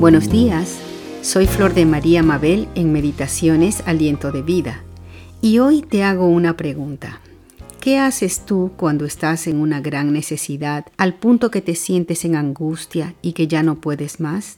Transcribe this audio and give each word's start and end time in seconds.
Buenos 0.00 0.30
días, 0.30 0.78
soy 1.20 1.46
Flor 1.46 1.74
de 1.74 1.84
María 1.84 2.22
Mabel 2.22 2.68
en 2.74 2.90
Meditaciones 2.90 3.82
Aliento 3.84 4.32
de 4.32 4.40
Vida 4.40 4.82
y 5.42 5.58
hoy 5.58 5.82
te 5.82 6.02
hago 6.02 6.26
una 6.26 6.56
pregunta. 6.56 7.20
¿Qué 7.82 7.98
haces 7.98 8.46
tú 8.46 8.72
cuando 8.78 9.04
estás 9.04 9.46
en 9.46 9.60
una 9.60 9.82
gran 9.82 10.10
necesidad 10.14 10.86
al 10.96 11.16
punto 11.16 11.50
que 11.50 11.60
te 11.60 11.74
sientes 11.74 12.24
en 12.24 12.34
angustia 12.34 13.14
y 13.20 13.34
que 13.34 13.46
ya 13.46 13.62
no 13.62 13.74
puedes 13.74 14.20
más? 14.20 14.56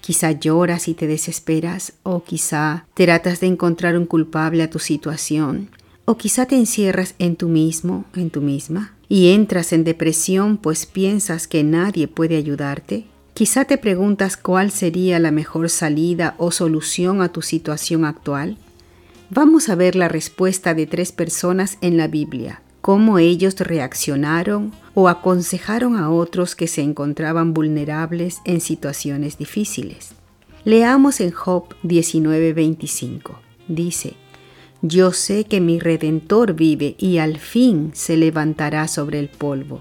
Quizá 0.00 0.32
lloras 0.32 0.88
y 0.88 0.94
te 0.94 1.06
desesperas 1.06 1.92
o 2.02 2.24
quizá 2.24 2.84
tratas 2.94 3.38
de 3.38 3.46
encontrar 3.46 3.96
un 3.96 4.06
culpable 4.06 4.64
a 4.64 4.70
tu 4.70 4.80
situación 4.80 5.70
o 6.06 6.16
quizá 6.16 6.46
te 6.46 6.56
encierras 6.56 7.14
en 7.20 7.36
tú 7.36 7.48
mismo, 7.48 8.04
en 8.16 8.30
tú 8.30 8.40
misma 8.40 8.96
y 9.08 9.30
entras 9.30 9.72
en 9.72 9.84
depresión 9.84 10.56
pues 10.56 10.86
piensas 10.86 11.46
que 11.46 11.62
nadie 11.62 12.08
puede 12.08 12.36
ayudarte. 12.36 13.11
Quizá 13.34 13.64
te 13.64 13.78
preguntas 13.78 14.36
cuál 14.36 14.70
sería 14.70 15.18
la 15.18 15.30
mejor 15.30 15.70
salida 15.70 16.34
o 16.36 16.50
solución 16.50 17.22
a 17.22 17.30
tu 17.30 17.40
situación 17.40 18.04
actual. 18.04 18.58
Vamos 19.30 19.70
a 19.70 19.74
ver 19.74 19.96
la 19.96 20.08
respuesta 20.08 20.74
de 20.74 20.86
tres 20.86 21.12
personas 21.12 21.78
en 21.80 21.96
la 21.96 22.08
Biblia, 22.08 22.60
cómo 22.82 23.18
ellos 23.18 23.58
reaccionaron 23.58 24.72
o 24.92 25.08
aconsejaron 25.08 25.96
a 25.96 26.10
otros 26.10 26.54
que 26.54 26.66
se 26.66 26.82
encontraban 26.82 27.54
vulnerables 27.54 28.42
en 28.44 28.60
situaciones 28.60 29.38
difíciles. 29.38 30.10
Leamos 30.64 31.20
en 31.22 31.30
Job 31.30 31.74
19:25. 31.84 33.38
Dice, 33.66 34.14
Yo 34.82 35.12
sé 35.12 35.44
que 35.44 35.62
mi 35.62 35.78
redentor 35.78 36.52
vive 36.52 36.96
y 36.98 37.16
al 37.16 37.38
fin 37.38 37.92
se 37.94 38.18
levantará 38.18 38.86
sobre 38.88 39.20
el 39.20 39.30
polvo. 39.30 39.80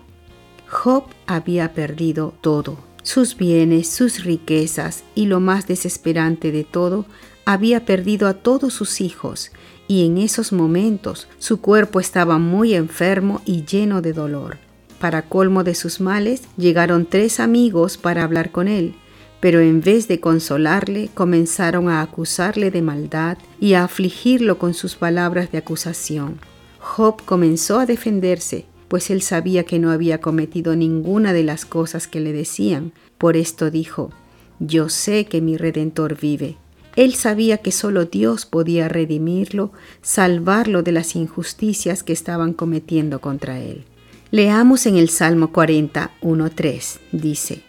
Job 0.70 1.04
había 1.28 1.74
perdido 1.74 2.34
todo, 2.40 2.78
sus 3.04 3.38
bienes, 3.38 3.90
sus 3.90 4.24
riquezas 4.24 5.04
y 5.16 5.26
lo 5.26 5.40
más 5.40 5.68
desesperante 5.68 6.52
de 6.52 6.64
todo, 6.64 7.06
había 7.46 7.86
perdido 7.86 8.28
a 8.28 8.36
todos 8.36 8.74
sus 8.74 9.02
hijos 9.02 9.52
y 9.88 10.06
en 10.06 10.18
esos 10.18 10.54
momentos 10.54 11.28
su 11.38 11.60
cuerpo 11.60 12.00
estaba 12.00 12.38
muy 12.38 12.74
enfermo 12.74 13.42
y 13.46 13.66
lleno 13.66 14.02
de 14.02 14.14
dolor. 14.14 14.58
Para 15.00 15.24
colmo 15.24 15.64
de 15.64 15.76
sus 15.76 16.00
males, 16.00 16.44
llegaron 16.58 17.06
tres 17.06 17.40
amigos 17.40 17.98
para 17.98 18.24
hablar 18.24 18.52
con 18.52 18.68
él, 18.68 18.94
pero 19.40 19.60
en 19.60 19.82
vez 19.82 20.08
de 20.08 20.20
consolarle, 20.20 21.10
comenzaron 21.14 21.90
a 21.90 22.02
acusarle 22.02 22.70
de 22.70 22.84
maldad 22.84 23.38
y 23.60 23.74
a 23.74 23.84
afligirlo 23.84 24.60
con 24.60 24.76
sus 24.76 24.96
palabras 24.96 25.52
de 25.52 25.58
acusación. 25.58 26.40
Job 26.78 27.24
comenzó 27.26 27.80
a 27.80 27.86
defenderse, 27.86 28.66
pues 28.92 29.10
él 29.10 29.22
sabía 29.24 29.64
que 29.64 29.80
no 29.80 29.90
había 29.90 30.20
cometido 30.20 30.76
ninguna 30.76 31.34
de 31.34 31.44
las 31.44 31.66
cosas 31.66 32.06
que 32.06 32.20
le 32.20 32.34
decían. 32.34 32.92
Por 33.18 33.38
esto 33.38 33.72
dijo, 33.72 34.12
Yo 34.60 34.90
sé 34.90 35.24
que 35.26 35.40
mi 35.40 35.56
Redentor 35.56 36.20
vive 36.20 36.58
él 36.96 37.16
sabía 37.16 37.60
que 37.60 37.72
solo 37.72 38.06
Dios 38.06 38.46
podía 38.46 38.90
redimirlo, 38.90 39.72
salvarlo 40.02 40.84
de 40.84 40.92
las 40.92 41.16
injusticias 41.16 42.04
que 42.04 42.14
estaban 42.14 42.54
cometiendo 42.54 43.22
contra 43.22 43.60
él. 43.60 43.86
Leamos 44.30 44.86
en 44.86 44.98
el 44.98 45.10
Salmo 45.10 45.52
41.3, 45.52 47.00
dice, 47.12 47.64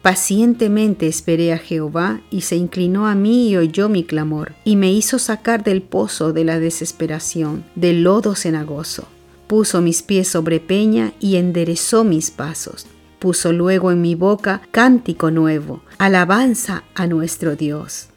Pacientemente 0.00 1.06
esperé 1.06 1.52
a 1.52 1.58
Jehová 1.58 2.22
y 2.30 2.40
se 2.40 2.56
inclinó 2.56 3.06
a 3.06 3.14
mí 3.14 3.50
y 3.50 3.56
oyó 3.56 3.88
mi 3.88 4.04
clamor, 4.04 4.52
y 4.64 4.76
me 4.76 4.92
hizo 4.92 5.18
sacar 5.18 5.62
del 5.62 5.82
pozo 5.82 6.32
de 6.32 6.44
la 6.44 6.58
desesperación, 6.58 7.64
del 7.76 8.02
lodo 8.02 8.34
cenagoso. 8.34 9.06
Puso 9.52 9.82
mis 9.82 10.00
pies 10.00 10.28
sobre 10.28 10.60
peña 10.60 11.12
y 11.20 11.36
enderezó 11.36 12.04
mis 12.04 12.30
pasos. 12.30 12.86
Puso 13.18 13.52
luego 13.52 13.92
en 13.92 14.00
mi 14.00 14.14
boca 14.14 14.62
cántico 14.70 15.30
nuevo, 15.30 15.82
alabanza 15.98 16.84
a 16.94 17.06
nuestro 17.06 17.54
Dios. 17.54 18.08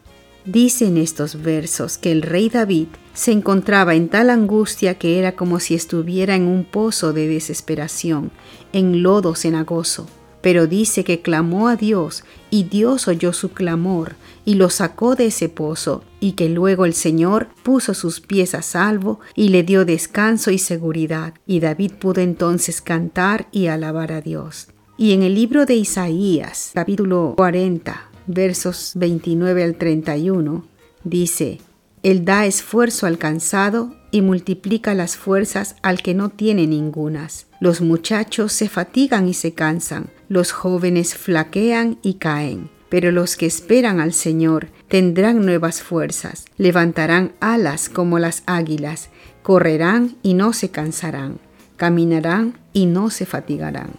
Dicen 0.46 0.96
estos 0.96 1.42
versos 1.42 1.98
que 1.98 2.10
el 2.10 2.22
rey 2.22 2.48
David 2.48 2.86
se 3.12 3.32
encontraba 3.32 3.94
en 3.94 4.08
tal 4.08 4.30
angustia 4.30 4.94
que 4.94 5.18
era 5.18 5.32
como 5.32 5.60
si 5.60 5.74
estuviera 5.74 6.36
en 6.36 6.44
un 6.44 6.64
pozo 6.64 7.12
de 7.12 7.28
desesperación, 7.28 8.30
en 8.72 9.02
lodo 9.02 9.34
cenagoso. 9.34 10.08
Pero 10.42 10.66
dice 10.66 11.02
que 11.04 11.22
clamó 11.22 11.68
a 11.68 11.76
Dios 11.76 12.24
y 12.50 12.64
Dios 12.64 13.08
oyó 13.08 13.32
su 13.32 13.50
clamor 13.50 14.14
y 14.44 14.54
lo 14.54 14.70
sacó 14.70 15.16
de 15.16 15.26
ese 15.26 15.48
pozo 15.48 16.04
y 16.20 16.32
que 16.32 16.48
luego 16.48 16.84
el 16.84 16.94
Señor 16.94 17.48
puso 17.62 17.94
sus 17.94 18.20
pies 18.20 18.54
a 18.54 18.62
salvo 18.62 19.20
y 19.34 19.48
le 19.48 19.62
dio 19.62 19.84
descanso 19.84 20.50
y 20.50 20.58
seguridad 20.58 21.34
y 21.46 21.60
David 21.60 21.92
pudo 21.98 22.20
entonces 22.20 22.80
cantar 22.80 23.48
y 23.50 23.66
alabar 23.66 24.12
a 24.12 24.20
Dios. 24.20 24.68
Y 24.98 25.12
en 25.12 25.22
el 25.22 25.34
libro 25.34 25.66
de 25.66 25.74
Isaías, 25.74 26.70
capítulo 26.72 27.34
40, 27.36 28.10
versos 28.26 28.92
29 28.94 29.62
al 29.62 29.76
31, 29.76 30.64
dice, 31.04 31.60
Él 32.02 32.24
da 32.24 32.46
esfuerzo 32.46 33.06
al 33.06 33.18
cansado 33.18 33.94
y 34.10 34.22
multiplica 34.22 34.94
las 34.94 35.16
fuerzas 35.16 35.76
al 35.82 36.00
que 36.00 36.14
no 36.14 36.30
tiene 36.30 36.66
ningunas. 36.66 37.46
Los 37.60 37.82
muchachos 37.82 38.52
se 38.52 38.70
fatigan 38.70 39.28
y 39.28 39.34
se 39.34 39.52
cansan, 39.52 40.08
los 40.28 40.52
jóvenes 40.52 41.14
flaquean 41.14 41.98
y 42.02 42.14
caen. 42.14 42.70
Pero 42.88 43.10
los 43.10 43.36
que 43.36 43.46
esperan 43.46 44.00
al 44.00 44.12
Señor 44.12 44.68
tendrán 44.88 45.44
nuevas 45.44 45.82
fuerzas, 45.82 46.44
levantarán 46.56 47.32
alas 47.40 47.88
como 47.88 48.18
las 48.18 48.42
águilas, 48.46 49.10
correrán 49.42 50.16
y 50.22 50.34
no 50.34 50.52
se 50.52 50.70
cansarán, 50.70 51.38
caminarán 51.76 52.58
y 52.72 52.86
no 52.86 53.10
se 53.10 53.26
fatigarán. 53.26 53.90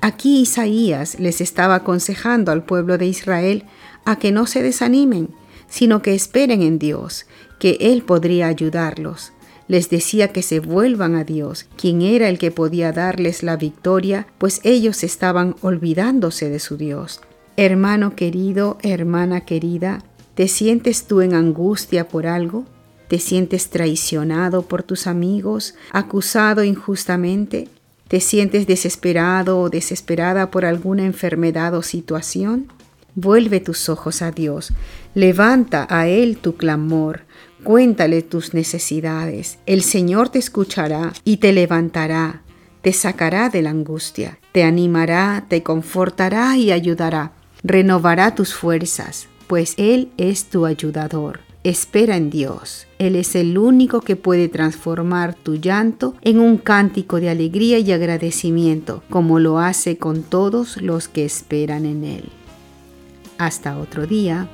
Aquí 0.00 0.40
Isaías 0.40 1.20
les 1.20 1.42
estaba 1.42 1.74
aconsejando 1.74 2.52
al 2.52 2.64
pueblo 2.64 2.96
de 2.96 3.06
Israel 3.06 3.64
a 4.06 4.16
que 4.16 4.32
no 4.32 4.46
se 4.46 4.62
desanimen, 4.62 5.28
sino 5.68 6.00
que 6.00 6.14
esperen 6.14 6.62
en 6.62 6.78
Dios, 6.78 7.26
que 7.58 7.76
Él 7.80 8.02
podría 8.02 8.46
ayudarlos. 8.46 9.32
Les 9.70 9.88
decía 9.88 10.32
que 10.32 10.42
se 10.42 10.58
vuelvan 10.58 11.14
a 11.14 11.22
Dios, 11.22 11.68
quien 11.76 12.02
era 12.02 12.28
el 12.28 12.40
que 12.40 12.50
podía 12.50 12.90
darles 12.90 13.44
la 13.44 13.56
victoria, 13.56 14.26
pues 14.36 14.60
ellos 14.64 15.04
estaban 15.04 15.54
olvidándose 15.60 16.50
de 16.50 16.58
su 16.58 16.76
Dios. 16.76 17.20
Hermano 17.56 18.16
querido, 18.16 18.78
hermana 18.82 19.42
querida, 19.42 20.02
¿te 20.34 20.48
sientes 20.48 21.06
tú 21.06 21.20
en 21.20 21.34
angustia 21.34 22.08
por 22.08 22.26
algo? 22.26 22.64
¿Te 23.06 23.20
sientes 23.20 23.70
traicionado 23.70 24.62
por 24.62 24.82
tus 24.82 25.06
amigos, 25.06 25.76
acusado 25.92 26.64
injustamente? 26.64 27.68
¿Te 28.08 28.18
sientes 28.18 28.66
desesperado 28.66 29.60
o 29.60 29.70
desesperada 29.70 30.50
por 30.50 30.64
alguna 30.64 31.04
enfermedad 31.04 31.76
o 31.76 31.82
situación? 31.82 32.72
Vuelve 33.14 33.60
tus 33.60 33.88
ojos 33.88 34.20
a 34.20 34.32
Dios, 34.32 34.72
levanta 35.14 35.86
a 35.90 36.08
Él 36.08 36.38
tu 36.38 36.56
clamor, 36.56 37.22
cuéntale 37.62 38.22
tus 38.22 38.54
necesidades. 38.54 39.58
El 39.66 39.82
Señor 39.82 40.28
te 40.28 40.38
escuchará 40.38 41.12
y 41.24 41.38
te 41.38 41.52
levantará, 41.52 42.42
te 42.82 42.92
sacará 42.92 43.48
de 43.48 43.62
la 43.62 43.70
angustia, 43.70 44.38
te 44.52 44.64
animará, 44.64 45.46
te 45.48 45.62
confortará 45.62 46.56
y 46.56 46.72
ayudará, 46.72 47.32
renovará 47.62 48.34
tus 48.34 48.54
fuerzas, 48.54 49.28
pues 49.46 49.74
Él 49.76 50.10
es 50.16 50.44
tu 50.46 50.66
ayudador. 50.66 51.40
Espera 51.62 52.16
en 52.16 52.30
Dios. 52.30 52.86
Él 52.98 53.16
es 53.16 53.34
el 53.34 53.58
único 53.58 54.00
que 54.00 54.16
puede 54.16 54.48
transformar 54.48 55.34
tu 55.34 55.56
llanto 55.56 56.14
en 56.22 56.40
un 56.40 56.56
cántico 56.56 57.20
de 57.20 57.28
alegría 57.28 57.78
y 57.78 57.92
agradecimiento, 57.92 59.02
como 59.10 59.38
lo 59.38 59.58
hace 59.58 59.98
con 59.98 60.22
todos 60.22 60.80
los 60.80 61.08
que 61.08 61.26
esperan 61.26 61.84
en 61.84 62.04
Él. 62.04 62.30
Hasta 63.36 63.78
otro 63.78 64.06
día. 64.06 64.48